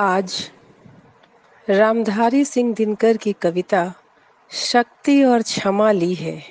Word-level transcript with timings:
आज 0.00 0.50
रामधारी 1.70 2.44
सिंह 2.44 2.74
दिनकर 2.74 3.16
की 3.16 3.32
कविता 3.32 3.92
शक्ति 4.50 5.24
और 5.24 5.42
क्षमा 5.42 5.92
ली 5.92 6.14
है। 6.14 6.42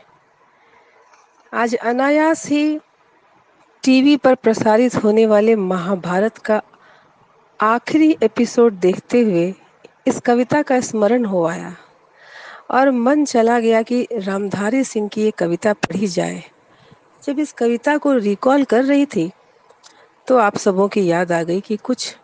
आज 1.53 1.75
अनायास 1.75 2.45
ही 2.47 2.79
टीवी 3.83 4.17
पर 4.17 4.35
प्रसारित 4.35 4.95
होने 4.95 5.25
वाले 5.25 5.55
महाभारत 5.55 6.37
का 6.37 6.61
आखिरी 7.61 8.17
एपिसोड 8.23 8.73
देखते 8.73 9.21
हुए 9.21 9.53
इस 10.07 10.19
कविता 10.19 10.61
का 10.61 10.79
स्मरण 10.79 11.25
हो 11.25 11.45
आया 11.45 11.75
और 12.71 12.91
मन 12.91 13.25
चला 13.25 13.59
गया 13.59 13.81
कि 13.81 14.07
रामधारी 14.13 14.83
सिंह 14.83 15.07
की 15.07 15.21
ये 15.21 15.31
कविता 15.31 15.73
पढ़ी 15.73 16.07
जाए। 16.07 16.43
जब 17.23 17.39
इस 17.39 17.53
कविता 17.53 17.97
को 17.97 18.13
रिकॉल 18.13 18.63
कर 18.63 18.83
रही 18.83 19.05
थी 19.05 19.31
तो 20.27 20.37
आप 20.37 20.57
सबों 20.57 20.87
की 20.87 21.07
याद 21.07 21.31
आ 21.31 21.43
गई 21.43 21.61
कि 21.61 21.77
कुछ 21.77 22.17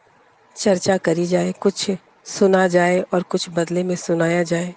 चर्चा 0.55 0.98
करी 0.98 1.26
जाए, 1.26 1.52
कुछ 1.52 1.91
सुना 2.26 2.68
जाए 2.68 3.00
और 3.00 3.23
कुछ 3.23 3.50
बदले 3.50 3.84
में 3.84 3.96
सुनाया 3.96 4.44
जाए। 4.44 4.76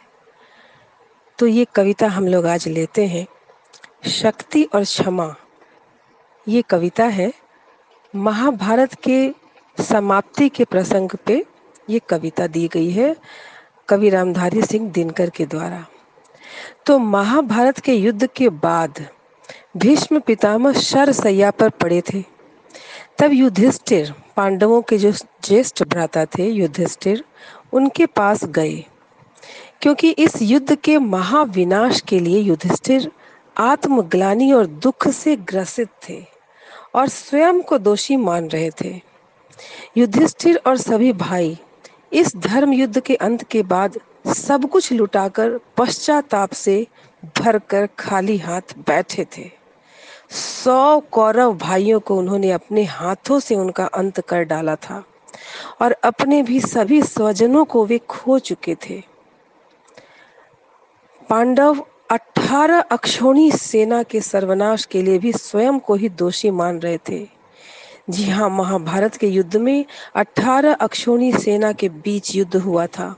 तो 1.38 1.46
ये 1.46 1.64
कविता 1.64 2.06
हम 2.06 2.26
लोग 2.26 2.46
आज 2.46 2.68
लेते 2.68 3.06
हैं। 3.06 3.26
शक्ति 4.10 4.64
और 4.64 4.84
क्षमा। 4.84 5.34
ये 6.48 6.62
कविता 6.62 7.04
है, 7.04 7.32
महाभारत 8.16 8.94
के 8.94 9.32
समाप्ति 9.82 10.48
के 10.48 10.64
प्रसंग 10.64 11.10
पे 11.26 11.44
ये 11.90 11.98
कविता 11.98 12.46
दी 12.46 12.68
गई 12.68 12.90
है, 12.90 13.16
कवि 13.88 14.10
रामधारी 14.10 14.62
सिंह 14.62 14.90
दिनकर 14.90 15.30
के 15.30 15.46
द्वारा। 15.46 15.86
तो 16.86 16.98
महाभारत 16.98 17.78
के 17.78 17.94
युद्ध 17.94 18.26
के 18.26 18.48
बाद 18.48 19.08
भीष्म 19.76 20.20
पितामह 20.20 20.72
शर 20.72 21.12
सैया 21.12 21.50
पर 21.50 21.68
पड़े 21.68 22.02
थे। 22.14 22.37
तब 23.18 23.32
युधिष्ठिर 23.32 24.14
पांडवों 24.36 24.82
के 24.82 24.98
जो 24.98 25.12
ज्येष्ठ 25.12 25.84
भ्राता 25.84 26.24
थे, 26.24 26.50
युधिष्ठिर, 26.50 27.24
उनके 27.72 28.06
पास 28.06 28.44
गए। 28.44 28.84
क्योंकि 29.82 30.10
इस 30.10 30.42
युद्ध 30.42 30.74
के 30.74 30.98
महाविनाश 30.98 32.00
के 32.00 32.18
लिए 32.18 32.40
युधिष्ठिर 32.40 33.12
आत्मग्लानी 33.58 34.52
और 34.52 34.66
दुख 34.66 35.08
से 35.08 35.36
ग्रसित 35.36 35.88
थे 36.08 36.24
और 36.94 37.08
स्वयं 37.08 37.62
को 37.62 37.78
दोषी 37.78 38.16
मान 38.16 38.48
रहे 38.48 38.70
थे। 38.70 39.00
युधिष्ठिर 39.96 40.60
और 40.66 40.76
सभी 40.76 41.12
भाई 41.12 41.58
इस 42.12 42.36
धर्म 42.36 42.72
युद्ध 42.72 43.00
के 43.00 43.14
अंत 43.14 43.44
के 43.44 43.62
बाद 43.62 43.98
सब 44.26 44.68
कुछ 44.70 44.92
लुटाकर 44.92 45.58
पश्चाताप 45.76 46.52
से 46.52 46.86
भरकर 47.38 47.88
खाली 47.98 48.38
हाथ 48.38 48.78
बैठे 48.78 49.26
थे। 49.38 49.57
सौ 50.30 51.00
कौरव 51.00 51.56
भाइयों 51.58 52.00
को 52.00 52.16
उन्होंने 52.16 52.50
अपने 52.50 52.84
हाथों 52.84 53.38
से 53.40 53.54
उनका 53.54 53.84
अंत 53.84 54.20
कर 54.20 54.42
डाला 54.44 54.74
था 54.76 55.02
और 55.82 55.92
अपने 55.92 56.42
भी 56.42 56.60
सभी 56.60 57.02
स्वजनों 57.02 57.64
को 57.64 57.84
वे 57.86 57.98
खो 57.98 58.38
चुके 58.38 58.74
थे। 58.74 59.02
पांडव 61.30 61.84
अठारह 62.10 62.80
अक्षोणी 62.80 63.50
सेना 63.52 64.02
के 64.02 64.20
सर्वनाश 64.20 64.84
के 64.84 65.02
लिए 65.02 65.18
भी 65.18 65.32
स्वयं 65.32 65.78
को 65.78 65.94
ही 65.94 66.08
दोषी 66.08 66.50
मान 66.50 66.78
रहे 66.78 66.98
थे। 67.08 67.26
जी 68.10 68.28
हाँ 68.30 68.48
महाभारत 68.50 69.16
के 69.16 69.26
युद्ध 69.26 69.56
में 69.56 69.84
अठारह 70.16 70.74
अक्षोणी 70.74 71.32
सेना 71.32 71.72
के 71.72 71.88
बीच 71.88 72.34
युद्ध 72.36 72.56
हुआ 72.56 72.86
था। 72.86 73.14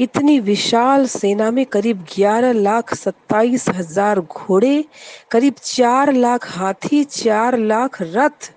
इतनी 0.00 0.38
विशाल 0.40 1.06
सेना 1.06 1.50
में 1.50 1.64
करीब 1.66 2.04
11 2.08 2.54
लाख 2.54 2.94
सत्ताईस 2.94 3.68
हज़ार 3.68 4.20
घोड़े, 4.20 4.84
करीब 5.30 5.54
चार 5.64 6.12
लाख 6.12 6.46
हाथी, 6.48 7.04
चार 7.04 7.58
लाख 7.58 8.00
रथ 8.02 8.52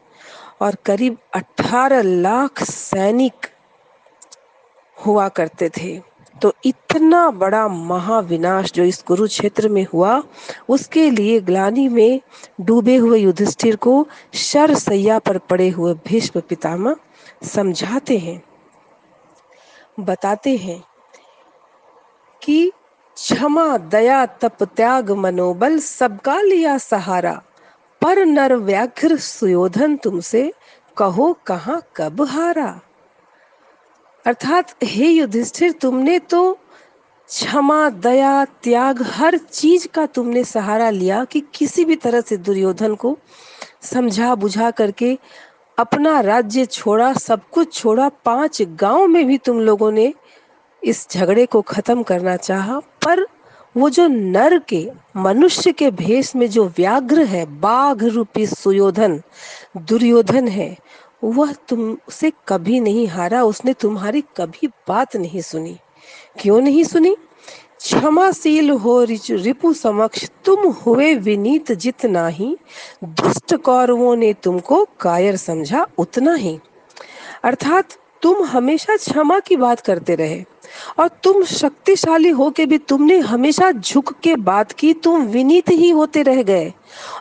और 0.61 0.75
करीब 0.85 1.17
18 1.35 2.01
लाख 2.03 2.63
सैनिक 2.63 3.47
हुआ 4.97 5.27
करते 5.29 5.69
थे। 5.69 5.99
तो 6.35 6.53
इतना 6.65 7.29
बड़ा 7.31 7.67
महाविनाश 7.67 8.71
जो 8.73 8.83
इस 8.83 9.01
कुरुक्षेत्र 9.01 9.69
में 9.69 9.85
हुआ, 9.93 10.21
उसके 10.69 11.09
लिए 11.09 11.39
ग्लानी 11.41 11.87
में 11.89 12.19
डूबे 12.61 12.95
हुए 12.95 13.19
युधिष्ठिर 13.19 13.75
को 13.75 14.05
शर 14.33 14.73
सैया 14.75 15.19
पर 15.19 15.37
पड़े 15.39 15.69
हुए 15.69 15.93
भीष्म 16.07 16.39
पितामह 16.39 16.95
समझाते 17.45 18.17
हैं, 18.17 18.41
बताते 19.99 20.55
हैं 20.57 20.83
कि 22.45 22.71
क्षमा, 23.15 23.77
दया, 23.77 24.25
तप, 24.25 24.63
त्याग, 24.63 25.11
मनोबल 25.11 25.79
सबका 25.79 26.41
लिया 26.41 26.77
सहारा। 26.77 27.41
पर 28.01 28.25
नर 28.25 28.55
व्याघ्र 28.55 29.17
सुयोधन 29.17 29.95
तुमसे 29.97 30.53
कहो 30.97 31.37
कहा 31.45 31.81
कब 31.95 32.21
हारा। 32.21 32.81
अर्थात 34.25 34.75
हे 34.83 35.07
युधिष्ठिर, 35.07 35.71
तुमने 35.71 36.19
तो 36.19 36.53
क्षमा, 37.27 37.89
दया, 37.89 38.45
त्याग 38.45 39.01
हर 39.01 39.37
चीज़ 39.37 39.87
का 39.87 40.05
तुमने 40.05 40.43
सहारा 40.43 40.89
लिया 40.89 41.25
कि 41.25 41.43
किसी 41.53 41.85
भी 41.85 41.95
तरह 41.95 42.21
से 42.21 42.37
दुर्योधन 42.37 42.95
को 42.95 43.17
समझा 43.81 44.35
बुझा 44.35 44.71
करके 44.71 45.17
अपना 45.77 46.19
राज्य 46.19 46.65
छोड़ा, 46.65 47.13
सब 47.13 47.41
कुछ 47.49 47.73
छोड़ा, 47.73 48.09
पाँच 48.09 48.61
गाँव 48.61 49.07
में 49.07 49.27
भी 49.27 49.37
तुम 49.37 49.59
लोगों 49.59 49.91
ने 49.91 50.13
इस 50.85 51.07
झगड़े 51.11 51.45
को 51.45 51.61
खत्म 51.61 52.03
करना 52.03 52.35
चाहा, 52.37 52.79
पर 52.79 53.27
वो 53.77 53.89
जो 53.89 54.07
नर 54.07 54.59
के, 54.59 54.91
मनुष्य 55.17 55.71
के 55.71 55.91
भेष 55.91 56.35
में 56.35 56.49
जो 56.49 56.65
व्याघ्र 56.67 57.23
है, 57.23 57.45
बाघ 57.45 58.03
रूपी 58.03 58.47
सुयोधन, 58.47 59.21
दुर्योधन 59.77 60.47
है, 60.47 60.77
वह 61.23 61.53
तुमसे 61.53 62.31
कभी 62.47 62.79
नहीं 62.79 63.07
हारा, 63.07 63.43
उसने 63.43 63.73
तुम्हारी 63.73 64.23
कभी 64.37 64.67
बात 64.67 65.15
नहीं 65.15 65.41
सुनी। 65.41 65.77
क्यों 66.39 66.61
नहीं 66.61 66.83
सुनी? 66.83 67.15
क्षमाशील 67.79 68.69
हो 68.69 69.03
रिपु 69.03 69.73
समक्ष, 69.73 70.29
तुम 70.45 70.59
हुए 70.59 71.15
विनीत 71.15 71.71
जितना 71.71 72.27
ही 72.27 72.57
दुष्ट 73.03 73.55
कौरवों 73.55 74.15
ने 74.15 74.33
तुमको 74.33 74.87
कायर 74.99 75.35
समझा 75.35 75.87
उतना 75.97 76.33
ही। 76.33 76.59
अर्थात 77.43 77.89
तुम 78.21 78.43
हमेशा 78.45 78.97
क्षमा 78.97 79.39
की 79.39 79.55
बात 79.55 79.79
करते 79.79 80.15
रहे। 80.15 80.45
और 80.99 81.07
तुम 81.23 81.43
शक्तिशाली 81.43 82.29
हो 82.29 82.49
के 82.49 82.65
भी 82.65 82.77
तुमने 82.77 83.19
हमेशा 83.19 83.71
झुक 83.71 84.13
के 84.23 84.35
बात 84.35 84.71
की, 84.71 84.93
तुम 84.93 85.21
विनीत 85.21 85.69
ही 85.69 85.89
होते 85.89 86.21
रह 86.21 86.43
गए। 86.43 86.69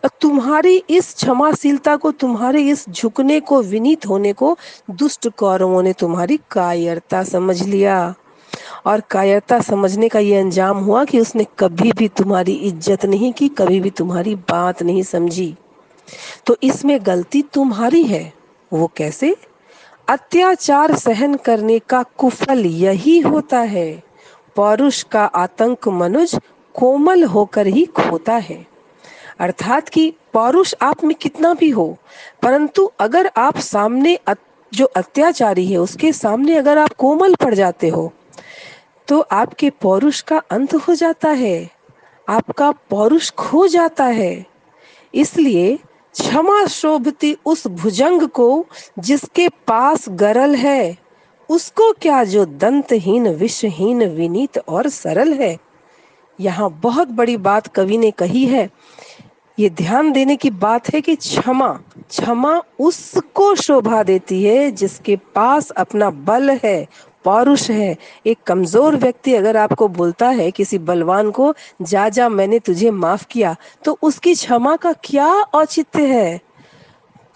और 0.04 0.10
तुम्हारी 0.20 0.82
इस 0.91 1.15
क्षमाशीलता 1.15 1.97
को, 1.97 2.10
तुम्हारे 2.10 2.62
इस 2.62 2.88
झुकने 2.91 3.41
को, 3.41 3.62
विनीत 3.62 4.06
होने 4.06 4.32
को 4.32 4.56
दुष्ट 4.91 5.28
कौरवों 5.28 5.82
ने 5.82 5.93
तुम्हारी 5.93 6.41
कायरता 6.50 7.22
समझ 7.22 7.62
लिया। 7.62 8.14
और 8.87 9.00
कायरता 9.00 9.60
समझने 9.60 10.09
का 10.09 10.19
ये 10.19 10.41
अंजाम 10.41 10.78
हुआ 10.78 11.04
कि 11.04 11.20
उसने 11.20 11.47
कभी 11.59 11.93
भी 11.93 12.09
तुम्हारी 12.09 12.53
इज़्ज़त 12.53 13.04
नहीं 13.04 13.32
की, 13.32 13.48
कभी 13.48 13.81
भी 13.81 13.91
तुम्हारी 13.91 14.34
बात 14.34 14.82
नहीं 14.82 15.03
समझी। 15.03 15.54
तो 16.47 16.56
इसमें 16.62 16.98
गलती 17.06 17.43
तुम्हारी 17.43 18.03
है, 18.03 18.32
वो 18.72 18.91
कैसे? 18.97 19.37
अत्याचार 20.09 20.94
सहन 20.94 21.34
करने 21.37 21.78
का 21.78 22.03
कुफल 22.19 22.65
यही 22.66 23.19
होता 23.20 23.59
है। 23.59 24.03
पौरुष 24.56 25.03
का 25.03 25.25
आतंक 25.25 25.88
मनुज 25.91 26.34
कोमल 26.75 27.25
होकर 27.25 27.66
ही 27.66 27.84
खोता 27.97 28.34
है। 28.38 28.66
अर्थात 29.41 29.88
कि 29.88 30.12
पौरुष 30.32 30.75
आप 30.82 31.04
में 31.04 31.14
कितना 31.14 31.53
भी 31.54 31.70
हो, 31.70 31.87
परंतु 32.43 32.84
अगर 32.98 33.31
आप 33.37 33.59
सामने 33.59 34.19
जो 34.72 34.87
अत्याचारी 34.87 35.66
है, 35.66 35.78
उसके 35.78 36.12
सामने 36.12 36.56
अगर 36.56 36.78
आप 36.78 36.93
कोमल 36.94 37.34
पड़ 37.34 37.54
जाते 37.54 37.88
हो 37.88 38.12
तो 39.09 39.20
आपके 39.32 39.70
पौरुष 39.82 40.20
का 40.20 40.38
अंत 40.50 40.75
हो 40.75 40.94
जाता 40.94 41.28
है। 41.31 41.70
आपका 42.28 42.70
पौरुष 42.91 43.31
खो 43.31 43.66
जाता 43.69 44.04
है। 44.04 44.47
इसलिए 45.14 45.78
क्षमा 46.14 46.66
शोभती 46.66 47.36
उस 47.47 47.66
भुजंग 47.66 48.22
को 48.28 48.66
जिसके 48.99 49.49
पास 49.49 50.08
गरल 50.08 50.55
है, 50.55 50.96
उसको 51.49 51.93
क्या 51.93 52.25
जो 52.25 52.44
दंतहीन, 52.44 53.28
विषहीन, 53.28 54.05
विनीत 54.05 54.58
और 54.58 54.88
सरल 54.88 55.32
है? 55.32 55.56
यहाँ 56.40 56.70
बहुत 56.82 57.08
बड़ी 57.08 57.37
बात 57.37 57.66
कवि 57.66 57.99
ने 57.99 58.11
कही 58.11 58.44
है। 58.44 58.70
ये 59.58 59.70
ध्यान 59.70 60.12
देने 60.12 60.37
की 60.37 60.50
बात 60.50 60.94
है 60.94 61.00
कि 61.00 61.16
क्षमा 61.16 61.69
क्षमा 62.11 62.62
उसको 62.81 63.55
शोभा 63.55 64.02
देती 64.02 64.43
है 64.44 64.70
जिसके 64.70 65.17
पास 65.17 65.70
अपना 65.70 66.10
बल 66.10 66.50
है 66.64 66.88
पौरुष 67.25 67.71
है। 67.71 67.97
एक 68.26 68.38
कमज़ोर 68.47 68.97
व्यक्ति 68.97 69.35
अगर 69.35 69.56
आपको 69.56 69.88
बोलता 69.88 70.29
है 70.29 70.50
किसी 70.50 70.79
बलवान 70.79 71.31
को, 71.31 71.55
जा 71.82 72.09
जा, 72.09 72.29
मैंने 72.29 72.59
तुझे 72.59 72.91
माफ़ 72.91 73.26
किया। 73.31 73.56
तो 73.85 73.99
उसकी 74.03 74.35
क्षमा 74.35 74.76
का 74.76 74.93
क्या 74.93 75.29
औचित्य 75.29 76.06
है? 76.06 76.41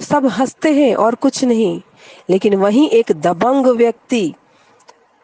सब 0.00 0.26
हँसते 0.26 0.72
हैं 0.72 0.94
और 0.94 1.14
कुछ 1.14 1.44
नहीं। 1.44 1.80
लेकिन 2.30 2.54
वहीं 2.54 2.88
एक 2.88 3.12
दबंग 3.12 3.66
व्यक्ति, 3.66 4.34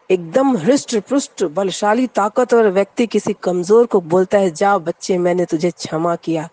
एकदम 0.09 0.57
हृष्ट 0.57 0.97
पृष्ट 0.99 1.43
बलशाली, 1.43 2.07
ताकतवर 2.07 2.69
व्यक्ति 2.69 3.05
किसी 3.07 3.33
कमज़ोर 3.33 3.85
को 3.85 4.01
बोलता 4.01 4.37
है, 4.37 4.51
जा, 4.51 4.77
बच्चे, 4.77 5.17
मैंने 5.17 5.45
तुझे 5.45 5.71
क्षमा 5.71 6.15
किया। 6.15 6.47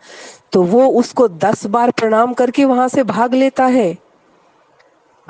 तो 0.53 0.62
वो 0.62 0.87
उसको 0.87 1.29
दस 1.29 1.67
बार 1.67 1.91
प्रणाम 1.91 2.32
करके 2.32 2.65
वहाँ 2.65 2.88
से 2.88 3.03
भाग 3.03 3.35
लेता 3.35 3.67
है। 3.67 3.97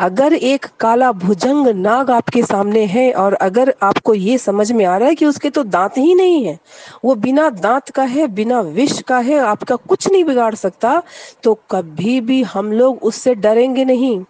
अगर 0.03 0.33
एक 0.35 0.67
काला 0.81 1.11
भुजंग 1.15 1.67
नाग 1.77 2.11
आपके 2.11 2.43
सामने 2.43 2.85
है 2.87 3.11
और 3.15 3.35
अगर 3.37 3.73
आपको 3.83 4.15
ये 4.15 4.39
समझ 4.39 4.71
में 4.73 4.85
आ 4.85 4.97
रहा 4.97 5.09
है 5.09 5.15
कि 5.15 5.27
उसके 5.27 5.51
तो 5.51 5.63
दांत 5.65 5.99
ही 5.99 6.15
नहीं 6.15 6.45
है, 6.45 6.59
वो 7.05 7.15
बिना 7.17 7.49
दांत 7.51 7.91
का 7.91 8.03
है, 8.05 8.27
बिना 8.29 8.61
विष 8.61 9.01
का 9.03 9.19
है, 9.19 9.39
आपका 9.41 9.77
कुछ 9.77 10.11
नहीं 10.11 10.25
बिगाड़ 10.25 10.55
सकता 10.55 11.03
तो 11.43 11.55
कभी 11.71 12.21
भी 12.21 12.43
हम 12.45 12.73
लोग 12.73 13.03
उससे 13.03 13.35
डरेंगे 13.37 13.85
नहीं 13.85 14.21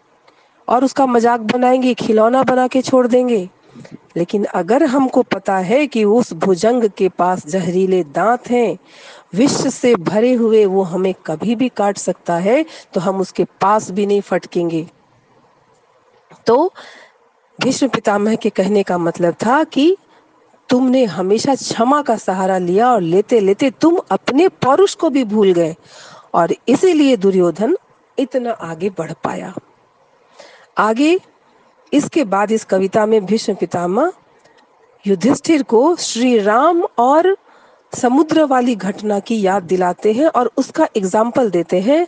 और 0.68 0.84
उसका 0.84 1.06
मज़ाक 1.06 1.40
बनाएँगे, 1.52 1.94
खिलौना 1.94 2.42
बना 2.42 2.66
के 2.68 2.82
छोड़ 2.82 3.06
देंगे। 3.06 3.48
लेकिन 4.16 4.44
अगर 4.46 4.84
हमको 4.84 5.22
पता 5.24 5.58
है 5.58 5.86
कि 5.86 6.04
उस 6.06 6.32
भुजंग 6.36 6.88
के 6.88 7.08
पास 7.08 7.46
जहरीले 7.46 8.02
दांत 8.14 8.50
हैं 8.50 8.78
विश्व 9.34 9.68
से 9.70 9.94
भरे 9.96 10.32
हुए 10.34 10.64
वो 10.66 10.82
हमें 10.84 11.14
कभी 11.26 11.54
भी 11.56 11.68
काट 11.68 11.98
सकता 11.98 12.34
है 12.38 12.64
तो 12.94 13.00
हम 13.00 13.20
उसके 13.20 13.44
पास 13.60 13.90
भी 13.90 14.06
नहीं 14.06 14.20
फटकेंगे। 14.20 14.86
तो 16.46 16.72
भीष्म 17.58 17.88
पितामह 17.88 18.34
के 18.34 18.50
कहने 18.50 18.82
का 18.82 18.98
मतलब 18.98 19.34
था 19.46 19.62
कि 19.64 19.96
तुमने 20.68 21.04
हमेशा 21.04 21.54
क्षमा 21.54 22.00
का 22.02 22.16
सहारा 22.16 22.58
लिया 22.58 22.92
और 22.92 23.00
लेते 23.00 23.40
लेते 23.40 23.70
तुम 23.70 23.98
अपने 24.10 24.48
पौरुष 24.48 24.94
को 24.94 25.10
भी 25.10 25.24
भूल 25.24 25.52
गए 25.52 25.74
और 26.34 26.54
इसीलिए 26.68 27.16
दुर्योधन 27.16 27.76
इतना 28.18 28.50
आगे 28.50 28.90
बढ़ 28.90 29.12
पाया। 29.24 29.52
आगे 30.78 31.18
इसके 31.92 32.24
बाद 32.24 32.52
इस 32.52 32.64
कविता 32.64 33.06
में 33.06 33.24
भीष्म 33.26 33.54
पितामह 33.54 34.12
युधिष्ठिर 35.04 35.62
को 35.62 35.96
श्री 35.96 36.38
राम 36.38 36.82
और 36.98 37.36
समुद्र 37.92 38.44
वाली 38.44 38.74
घटना 38.76 39.18
की 39.20 39.40
याद 39.42 39.62
दिलाते 39.62 40.12
हैं 40.12 40.26
और 40.26 40.50
उसका 40.56 40.88
एग्ज़ाम्पल 40.96 41.50
देते 41.50 41.80
हैं 41.80 42.06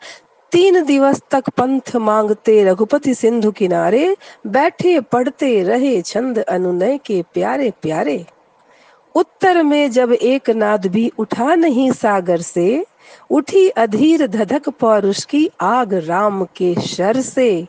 तीन 0.54 0.84
दिवस 0.84 1.20
तक 1.30 1.48
पंथ 1.48 1.96
मांगते 1.96 2.64
रघुपति 2.64 3.14
सिंधु 3.14 3.50
किनारे, 3.50 4.16
बैठे 4.46 5.00
पढ़ते 5.00 5.62
रहे 5.62 6.02
छंद 6.02 6.38
अनुनय 6.38 6.98
के 6.98 7.24
प्यारे 7.34 7.72
प्यारे। 7.82 8.26
उत्तर 9.14 9.62
में 9.62 9.90
जब 9.90 10.12
एक 10.12 10.50
नाद 10.50 10.86
भी 10.86 11.12
उठा 11.18 11.54
नहीं 11.54 11.92
सागर 11.92 12.40
से, 12.40 12.86
उठी 13.30 13.68
अधीर 13.68 14.26
धधक 14.26 14.68
पौरुष 14.68 15.24
की 15.24 15.50
आग 15.60 15.94
राम 15.94 16.44
के 16.44 16.74
शर 16.80 17.20
से। 17.20 17.66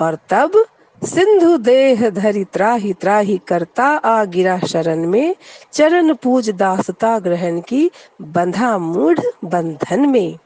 और 0.00 0.18
तब 0.30 0.64
सिंधु 1.04 1.56
देह 1.56 2.10
धरि 2.10 2.44
त्राही 2.44 2.92
त्राही 2.92 3.40
करता 3.48 3.84
आ 3.84 4.24
गिरा 4.24 4.58
शरण 4.58 5.06
में, 5.06 5.34
चरण 5.72 6.14
पूज 6.14 6.50
दासता 6.50 7.18
ग्रहण 7.18 7.60
की 7.60 7.90
बंधा 8.22 8.78
मूढ़ 8.78 9.18
बंधन 9.44 10.08
में। 10.08 10.38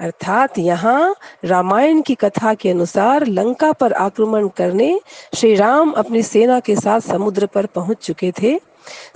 अर्थात 0.00 0.58
यहाँ 0.58 1.14
रामायण 1.44 2.00
की 2.02 2.14
कथा 2.14 2.54
के 2.54 2.70
अनुसार 2.70 3.26
लंका 3.26 3.72
पर 3.72 3.92
आक्रमण 3.92 4.48
करने 4.48 5.00
श्री 5.34 5.54
राम 5.54 5.90
अपनी 5.90 6.22
सेना 6.22 6.60
के 6.60 6.76
साथ 6.76 7.00
समुद्र 7.00 7.46
पर 7.46 7.66
पहुँच 7.66 7.98
चुके 7.98 8.32
थे। 8.42 8.60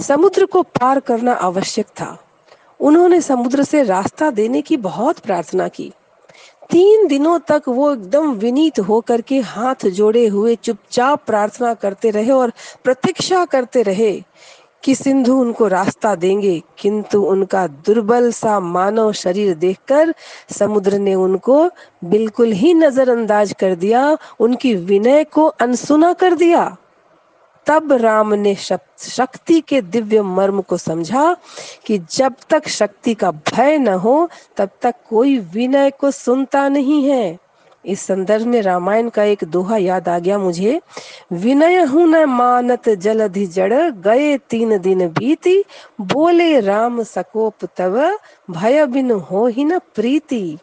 समुद्र 0.00 0.46
को 0.46 0.62
पार 0.62 1.00
करना 1.00 1.32
आवश्यक 1.32 1.86
था। 1.86 2.16
उन्होंने 2.80 3.20
समुद्र 3.20 3.62
से 3.62 3.82
रास्ता 3.82 4.30
देने 4.30 4.62
की 4.62 4.76
बहुत 4.76 5.18
प्रार्थना 5.18 5.68
की। 5.68 5.92
तीन 6.70 7.06
दिनों 7.06 7.38
तक 7.38 7.62
वो 7.68 7.92
एकदम 7.92 8.32
विनीत 8.32 8.80
होकर 8.80 9.20
के 9.20 9.40
हाथ 9.40 9.86
जोड़े 9.86 10.26
हुए 10.26 10.54
चुपचाप 10.56 11.22
प्रार्थना 11.26 11.74
करते 11.74 12.10
रहे 12.10 12.30
और 12.30 12.52
प्रतीक्षा 12.84 13.44
करते 13.44 13.82
रहे 13.82 14.12
कि 14.84 14.94
सिंधु 14.94 15.36
उनको 15.40 15.66
रास्ता 15.68 16.14
देंगे, 16.14 16.62
किंतु 16.78 17.22
उनका 17.22 17.66
दुर्बल 17.66 18.30
सा 18.32 18.60
मानव 18.60 19.12
शरीर 19.12 19.54
देखकर 19.54 20.14
समुद्र 20.50 20.98
ने 20.98 21.14
उनको 21.14 21.70
बिल्कुल 22.04 22.52
ही 22.52 22.74
नजरअंदाज 22.74 23.52
कर 23.52 23.74
दिया, 23.74 24.16
उनकी 24.40 24.74
विनय 24.74 25.24
को 25.24 25.46
अनसुना 25.46 26.12
कर 26.12 26.34
दिया। 26.34 26.76
तब 27.66 27.92
राम 27.92 28.34
ने 28.34 28.54
शक्ति 28.54 29.60
के 29.60 29.80
दिव्य 29.82 30.22
मर्म 30.22 30.60
को 30.60 30.76
समझा 30.76 31.36
कि 31.86 31.98
जब 32.10 32.34
तक 32.50 32.68
शक्ति 32.68 33.14
का 33.14 33.30
भय 33.30 33.78
न 33.78 33.88
हो, 33.88 34.28
तब 34.56 34.70
तक 34.82 34.94
कोई 35.10 35.38
विनय 35.38 35.90
को 35.90 36.10
सुनता 36.10 36.68
नहीं 36.68 37.02
है। 37.04 37.38
इस 37.84 38.00
संदर्भ 38.00 38.46
में 38.46 38.60
रामायण 38.62 39.08
का 39.08 39.24
एक 39.24 39.44
दोहा 39.44 39.76
याद 39.76 40.08
आ 40.08 40.18
गया 40.18 40.38
मुझे। 40.38 40.80
विनय 41.32 41.80
हूँ 41.82 42.06
न 42.08 42.24
मानत 42.26 42.88
जलधि 42.88 43.46
जड़, 43.46 43.90
गए 43.90 44.36
तीन 44.50 44.78
दिन 44.78 45.08
बीती, 45.08 45.62
बोले 46.00 46.60
राम 46.60 47.02
सकोप 47.02 47.64
तब 47.76 48.18
भय 48.50 48.86
बिन 48.86 49.10
हो 49.10 49.46
ही 49.46 49.64
न 49.64 49.78
प्रीति। 49.94 50.58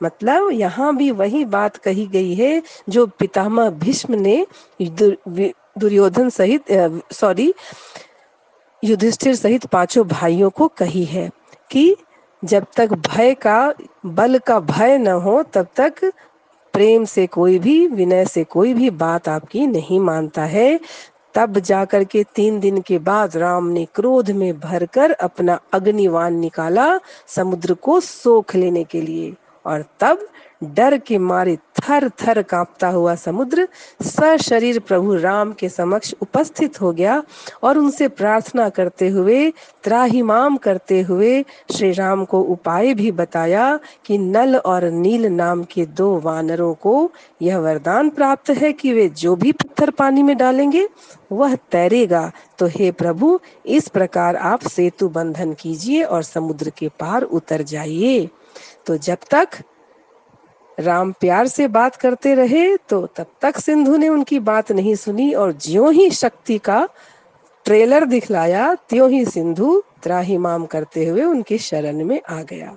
मतलब 0.00 0.50
यहाँ 0.52 0.94
भी 0.96 1.10
वही 1.10 1.44
बात 1.46 1.76
कही 1.76 2.06
गई 2.06 2.34
है 2.34 2.62
जो 2.88 3.06
पितामह 3.18 3.70
भीष्म 3.78 4.14
ने 4.14 4.46
दुर्योधन 4.80 6.28
सहित 6.30 6.72
सॉरी 7.12 7.52
युधिष्ठिर 8.82 9.34
सहित 9.34 9.64
पाँचों 9.66 10.06
भाइयों 10.08 10.50
को 10.50 10.68
कही 10.68 11.04
है 11.04 11.30
कि 11.70 11.96
जब 12.42 12.66
तक 12.76 12.92
भय 13.08 13.34
का, 13.34 13.74
बल 14.06 14.38
का 14.38 14.58
भय 14.60 14.98
न 14.98 15.08
हो, 15.08 15.42
तब 15.42 15.66
तक 15.76 16.12
प्रेम 16.76 17.04
से 17.04 17.26
कोई 17.26 17.58
भी, 17.58 17.86
विनय 17.86 18.24
से 18.24 18.44
कोई 18.44 18.74
भी 18.74 18.90
बात 18.90 19.28
आपकी 19.28 19.66
नहीं 19.66 20.00
मानता 20.00 20.44
है। 20.44 20.80
तब 21.34 21.58
जाकर 21.58 22.04
के 22.04 22.24
तीन 22.34 22.60
दिन 22.60 22.80
के 22.80 22.98
बाद 22.98 23.36
राम 23.36 23.66
ने 23.66 23.86
क्रोध 23.94 24.30
में 24.30 24.60
भरकर 24.60 25.10
अपना 25.10 25.60
अग्निवान 25.72 26.34
निकाला 26.34 27.00
समुद्र 27.26 27.74
को 27.74 28.00
सोख 28.00 28.54
लेने 28.54 28.84
के 28.84 29.00
लिए। 29.00 29.34
और 29.66 29.84
तब 30.00 30.28
डर 30.64 30.96
के 30.98 31.18
मारे 31.18 31.56
थर 31.56 32.08
थर 32.08 32.42
कांपता 32.42 32.88
हुआ 32.88 33.14
समुद्र 33.14 33.68
सशरीर 34.02 34.78
प्रभु 34.78 35.14
राम 35.14 35.52
के 35.52 35.68
समक्ष 35.68 36.14
उपस्थित 36.22 36.80
हो 36.80 36.92
गया 36.92 37.22
और 37.62 37.78
उनसे 37.78 38.08
प्रार्थना 38.08 38.68
करते 38.68 39.08
हुए, 39.08 39.50
त्राहिमाम 39.84 40.56
करते 40.56 41.00
हुए 41.02 41.44
श्री 41.72 41.92
राम 41.92 42.24
को 42.24 42.40
उपाय 42.40 42.94
भी 42.94 43.12
बताया 43.12 43.78
कि 44.04 44.18
नल 44.18 44.56
और 44.56 44.84
नील 44.84 45.26
नाम 45.26 45.64
के 45.64 45.86
दो 45.86 46.20
वानरों 46.20 46.74
को 46.74 47.10
यह 47.42 47.58
वरदान 47.58 48.10
प्राप्त 48.10 48.50
है 48.50 48.72
कि 48.72 48.92
वे 48.92 49.08
जो 49.08 49.36
भी 49.36 49.52
पत्थर 49.52 49.90
पानी 49.90 50.22
में 50.22 50.36
डालेंगे, 50.36 50.88
वह 51.32 51.54
तैरेगा। 51.54 52.30
तो 52.58 52.66
हे 52.66 52.90
प्रभु, 52.90 53.40
इस 53.66 53.88
प्रकार 53.88 54.36
आप 54.36 54.62
सेतु 54.62 55.08
बंधन 55.08 55.52
कीजिए 55.52 56.02
और 56.02 56.22
समुद्र 56.22 56.70
के 56.70 56.88
पार 56.88 57.22
उतर 57.22 57.62
जाइए। 57.62 58.28
तो 58.86 58.96
जब 58.96 59.18
तक 59.30 59.48
राम 60.78 61.12
प्यार 61.12 61.46
से 61.46 61.68
बात 61.68 61.96
करते 61.96 62.34
रहे 62.34 62.76
तो 62.76 63.06
तब 63.06 63.26
तक 63.40 63.58
सिंधु 63.58 63.96
ने 63.96 64.08
उनकी 64.08 64.38
बात 64.38 64.72
नहीं 64.72 64.94
सुनी 64.94 65.32
और 65.32 65.52
ज्यो 65.52 65.90
ही 65.90 66.10
शक्ति 66.10 66.58
का 66.58 66.88
ट्रेलर 67.66 68.04
दिखलाया, 68.04 68.74
त्यों 68.74 69.10
ही 69.10 69.24
सिंधु 69.24 69.82
त्राहिमाम 70.02 70.66
करते 70.66 71.06
हुए 71.06 71.22
उनके 71.22 71.58
शरण 71.58 72.04
में 72.04 72.20
आ 72.30 72.42
गया। 72.42 72.76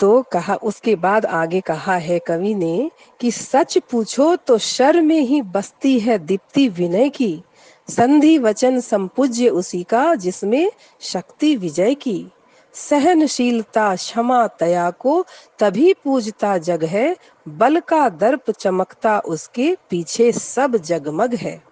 तो 0.00 0.22
कहा, 0.22 0.54
उसके 0.54 0.94
बाद 0.96 1.26
आगे 1.26 1.60
कहा 1.60 1.96
है 1.96 2.18
कवि 2.18 2.54
ने 2.54 2.90
कि 3.20 3.30
सच 3.30 3.78
पूछो 3.90 4.34
तो 4.36 4.58
शर 4.58 5.00
में 5.00 5.20
ही 5.20 5.42
बसती 5.42 5.98
है 6.00 6.18
दीप्ति 6.18 6.68
विनय 6.68 7.08
की। 7.08 7.42
संधि 7.88 8.36
वचन 8.38 8.80
संपूज्य 8.80 9.48
उसी 9.48 9.82
का 9.82 10.14
जिसमें 10.14 10.70
शक्ति 11.00 11.56
विजय 11.56 11.94
की। 11.94 12.26
सहनशीलता, 12.74 13.94
क्षमा 13.96 14.46
तया 14.58 14.90
को 14.90 15.24
तभी 15.58 15.92
पूजता 15.94 16.56
जग 16.58 16.84
है, 16.84 17.16
बल 17.46 17.80
का 17.80 18.08
दर्प 18.08 18.50
चमकता 18.50 19.18
उसके 19.18 19.74
पीछे 19.90 20.30
सब 20.32 20.76
जगमग 20.76 21.34
है। 21.34 21.62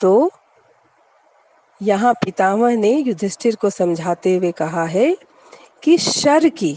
तो 0.00 0.30
यहाँ 1.80 2.12
पितामह 2.14 2.76
ने 2.76 2.92
युधिष्ठिर 2.92 3.56
को 3.56 3.70
समझाते 3.70 4.34
हुए 4.36 4.52
कहा 4.52 4.84
है 4.84 5.16
कि 5.82 5.96
शर 5.98 6.48
की, 6.48 6.76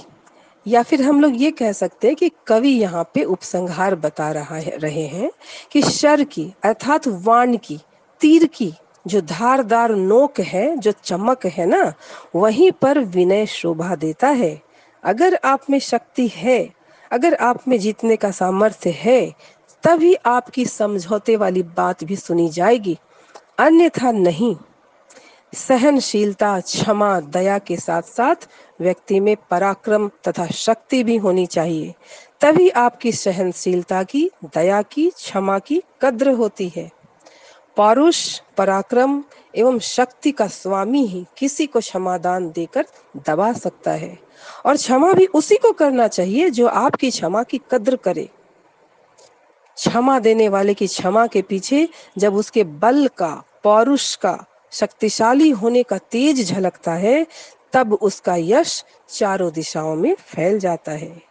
या 0.66 0.82
फिर 0.84 1.02
हम 1.02 1.22
लोग 1.22 1.42
ये 1.42 1.52
कह 1.52 1.72
सकते 1.72 2.08
हैं 2.08 2.16
कि 2.16 2.30
कवि 2.48 2.70
यहाँ 2.70 3.04
पे 3.14 3.24
उपसंहार 3.24 3.96
बता 3.96 4.32
रहा 4.32 4.56
है, 4.56 4.78
रहे 4.78 5.06
हैं 5.08 5.32
कि 5.72 5.82
शर 5.82 6.24
की, 6.24 6.52
अर्थात 6.64 7.08
वाण 7.08 7.58
की, 7.58 7.80
तीर 8.22 8.46
की 8.48 8.74
जो 9.08 9.22
धारदार 9.22 9.91
नोक 9.91 10.39
है, 10.39 10.77
जो 10.77 10.91
चमक 11.03 11.46
है 11.46 11.65
ना, 11.65 11.93
वहीं 12.36 12.72
पर 12.72 13.00
विनय 13.00 13.46
शोभा 13.46 13.96
देता 13.96 14.27
है। 14.27 14.62
अगर 15.03 15.39
आप 15.46 15.62
में 15.70 15.79
शक्ति 15.79 16.27
है, 16.27 16.74
अगर 17.12 17.34
आप 17.34 17.67
में 17.67 17.79
जीतने 17.79 18.15
का 18.15 18.31
सामर्थ्य 18.31 18.89
है, 18.89 19.36
तभी 19.84 20.13
आपकी 20.13 20.65
समझौते 20.65 21.36
वाली 21.36 21.63
बात 21.63 22.03
भी 22.03 22.15
सुनी 22.15 22.50
जाएगी। 22.50 23.00
अन्यथा 23.58 24.12
नहीं। 24.12 24.55
सहनशीलता, 25.53 26.60
क्षमा, 26.60 27.20
दया 27.20 27.58
के 27.58 27.77
साथ 27.77 28.01
साथ 28.01 28.36
व्यक्ति 28.81 29.20
में 29.20 29.38
पराक्रम 29.50 30.08
तथा 30.08 30.48
शक्ति 30.48 31.03
भी 31.03 31.17
होनी 31.17 31.46
चाहिए। 31.46 31.96
तभी 32.41 32.70
आपकी 32.70 33.12
सहनशीलता 33.12 34.03
की, 34.03 34.31
दया 34.46 34.81
की, 34.81 35.10
क्षमा 35.10 35.60
की 35.60 35.84
कद्र 36.01 36.31
होती 36.31 36.72
है। 36.75 36.91
पौरुष, 37.75 38.40
पराक्रम 38.58 39.24
एवं 39.56 39.80
शक्ति 39.80 40.32
का 40.32 40.48
स्वामी 40.48 41.06
ही 41.06 41.25
किसी 41.38 41.66
को 41.66 41.80
क्षमादान 41.80 42.51
देकर 42.51 42.86
दबा 43.28 43.54
सकता 43.54 43.92
है। 43.92 44.20
और 44.66 44.75
क्षमा 44.75 45.13
भी 45.13 45.25
उसी 45.25 45.56
को 45.56 45.72
करना 45.72 46.08
चाहिए 46.08 46.50
जो 46.50 46.68
आपकी 46.68 47.10
क्षमा 47.10 47.44
की 47.44 47.62
कद्र 47.72 47.96
करे। 47.96 48.30
क्षमा 49.75 50.20
देने 50.20 50.50
वाले 50.50 50.74
की 50.74 50.88
क्षमा 50.88 51.28
के 51.28 51.42
पीछे 51.42 51.90
जब 52.18 52.36
उसके 52.36 52.63
बल 52.63 53.10
का, 53.18 53.44
पौरुष 53.63 54.16
का 54.16 54.46
शक्तिशाली 54.72 55.50
होने 55.50 55.84
का 55.84 55.98
तेज 55.98 56.50
झलकता 56.50 56.94
है, 56.94 57.28
तब 57.74 57.94
उसका 57.94 58.36
यश 58.36 58.86
चारों 59.10 59.51
दिशाओं 59.51 59.96
में 59.96 60.16
फैल 60.16 60.60
जाता 60.60 60.92
है। 60.92 61.22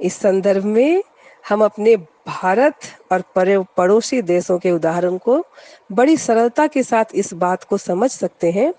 इस 0.00 0.14
संदर्भ 0.14 0.64
में 0.64 1.04
हम 1.48 1.64
अपने 1.64 1.96
भारत 2.26 2.74
और 3.12 3.24
पड़ोसी 3.76 4.22
देशों 4.22 4.58
के 4.58 4.70
उदाहरण 4.70 5.18
को 5.18 5.46
बड़ी 5.92 6.16
सरलता 6.16 6.66
के 6.66 6.82
साथ 6.82 7.04
इस 7.14 7.34
बात 7.34 7.64
को 7.64 7.76
समझ 7.76 8.10
सकते 8.10 8.50
हैं। 8.50 8.74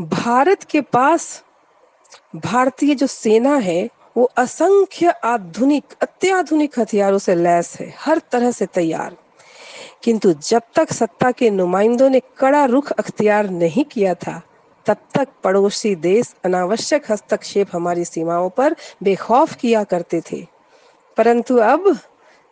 भारत 0.00 0.62
के 0.62 0.80
पास 0.80 1.44
भारतीय 2.36 2.94
जो 2.94 3.06
सेना 3.06 3.56
है, 3.56 3.88
वो 4.16 4.24
असंख्य 4.24 5.08
आधुनिक, 5.08 5.84
अत्याधुनिक 6.02 6.80
हथियारों 6.80 7.18
से 7.18 7.34
लैस 7.34 7.80
है, 7.80 7.94
हर 7.98 8.18
तरह 8.18 8.50
से 8.50 8.66
तैयार। 8.66 9.16
किंतु 10.02 10.32
जब 10.32 10.62
तक 10.74 10.92
सत्ता 10.92 11.30
के 11.30 11.50
नुमाइंदों 11.50 12.10
ने 12.10 12.20
कड़ा 12.38 12.64
रुख 12.64 12.90
अख्तियार 12.90 13.50
नहीं 13.50 13.84
किया 13.84 14.14
था, 14.14 14.42
तब 14.86 14.96
तक 15.14 15.28
पड़ोसी 15.44 15.94
देश 15.94 16.34
अनावश्यक 16.44 17.12
हस्तक्षेप 17.12 17.66
हमारी 17.72 18.04
सीमाओं 18.04 18.50
पर 18.50 18.76
बेखौफ 19.02 19.56
किया 19.56 19.84
करते 19.84 20.22
थे। 20.32 20.46
परंतु 21.16 21.56
अब 21.56 21.98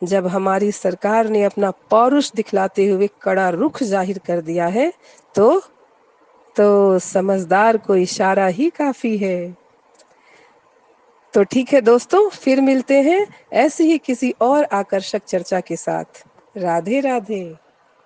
जब 0.07 0.27
हमारी 0.27 0.71
सरकार 0.73 1.29
ने 1.29 1.43
अपना 1.45 1.71
पौरुष 1.91 2.31
दिखलाते 2.33 2.87
हुए 2.87 3.09
कड़ा 3.23 3.49
रुख 3.51 3.83
ज़ाहिर 3.83 4.19
कर 4.19 4.41
दिया 4.41 4.67
है 4.69 4.93
तो 5.35 5.63
तो 6.57 6.99
समझदार 6.99 7.77
को 7.77 7.97
इशारा 7.97 8.47
ही 8.49 8.69
काफ़ी 8.71 9.17
है। 9.19 9.57
तो 11.35 11.43
ठीक 11.45 11.73
है 11.73 11.81
दोस्तों, 11.81 12.29
फिर 12.29 12.61
मिलते 12.61 13.01
हैं 13.03 13.27
ऐसे 13.53 13.85
ही 13.85 13.99
किसी 13.99 14.31
और 14.41 14.65
आकर्षक 14.73 15.25
चर्चा 15.25 15.61
के 15.61 15.77
साथ। 15.77 16.23
राधे 16.57 17.01
राधे 17.01 17.45